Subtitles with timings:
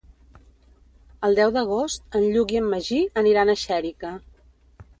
[1.27, 4.15] El deu d'agost en Lluc i en Magí aniran a Xèrica.